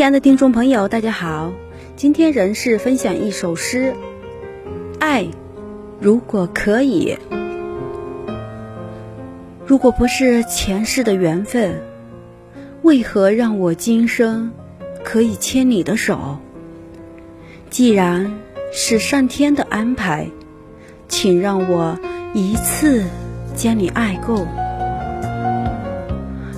[0.00, 1.52] 亲爱的听众朋友，大家好，
[1.94, 3.92] 今天仍是分享一首诗，
[4.98, 5.24] 《爱》，
[6.00, 7.18] 如果可以，
[9.66, 11.82] 如果不是前世的缘分，
[12.80, 14.52] 为何让我今生
[15.04, 16.38] 可以牵你的手？
[17.68, 18.38] 既然
[18.72, 20.26] 是上天的安排，
[21.08, 21.98] 请让我
[22.32, 23.04] 一次
[23.54, 24.46] 将你爱够。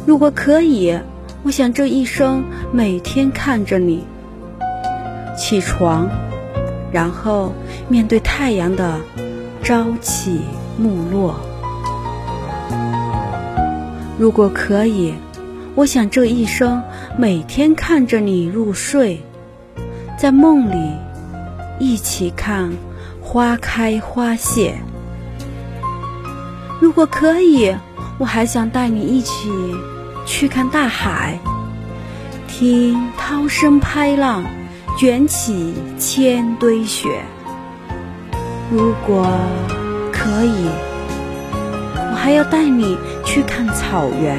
[0.06, 0.96] 如果可以。
[1.44, 4.04] 我想这一生每天看着你
[5.36, 6.08] 起床，
[6.92, 7.52] 然后
[7.88, 9.00] 面对太阳的
[9.60, 10.40] 朝起
[10.78, 11.34] 暮落。
[14.18, 15.14] 如果可以，
[15.74, 16.80] 我想这一生
[17.18, 19.20] 每天看着你入睡，
[20.16, 20.92] 在梦里
[21.80, 22.70] 一起看
[23.20, 24.76] 花开花谢。
[26.80, 27.74] 如果可以，
[28.18, 29.50] 我还想带你一起。
[30.24, 31.38] 去看大海，
[32.48, 34.44] 听涛声拍浪，
[34.98, 37.22] 卷起千堆雪。
[38.70, 39.26] 如果
[40.12, 40.68] 可以，
[42.10, 44.38] 我还要带你去看草原，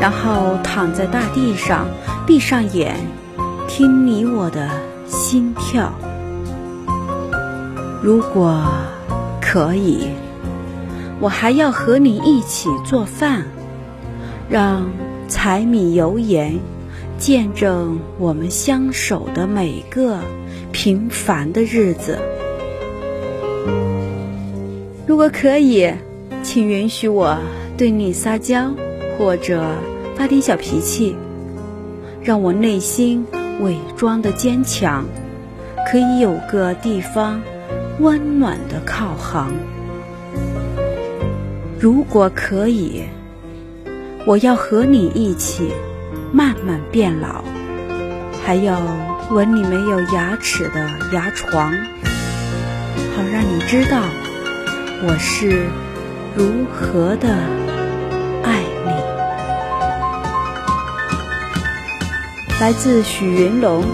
[0.00, 1.86] 然后躺在大地上，
[2.26, 2.96] 闭上眼，
[3.66, 4.68] 听你我的
[5.06, 5.92] 心跳。
[8.02, 8.62] 如果
[9.40, 10.08] 可以，
[11.18, 13.44] 我还要和你一起做饭，
[14.48, 14.90] 让。
[15.28, 16.56] 柴米油盐，
[17.18, 20.20] 见证我们相守的每个
[20.70, 22.16] 平凡的日子。
[25.04, 25.92] 如果可以，
[26.44, 27.36] 请允许我
[27.76, 28.72] 对你撒娇，
[29.18, 29.64] 或者
[30.14, 31.16] 发点小脾气，
[32.22, 33.26] 让我内心
[33.62, 35.04] 伪装的坚强，
[35.90, 37.42] 可以有个地方
[37.98, 39.52] 温暖的靠航。
[41.80, 43.02] 如果可以。
[44.26, 45.72] 我要和你一起
[46.32, 47.44] 慢慢变老，
[48.44, 48.76] 还要
[49.30, 50.80] 吻你没有牙齿的
[51.12, 51.70] 牙床，
[53.14, 54.02] 好让你知道
[55.06, 55.68] 我是
[56.34, 57.28] 如何的
[58.42, 58.90] 爱你。
[62.60, 63.84] 来自许云龙，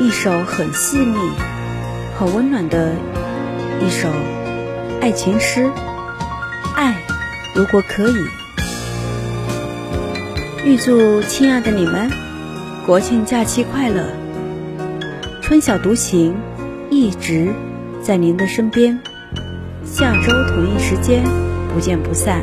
[0.00, 1.16] 一首很细腻、
[2.18, 2.92] 很温暖的
[3.80, 4.08] 一首
[5.00, 5.70] 爱情诗。
[6.74, 6.96] 爱，
[7.54, 8.39] 如果可以。
[10.62, 12.10] 预祝亲爱的你们
[12.84, 14.04] 国庆假期快乐，
[15.40, 16.34] 春晓独行
[16.90, 17.48] 一直
[18.02, 19.00] 在您的身边，
[19.86, 21.24] 下周同一时间
[21.72, 22.42] 不见不散。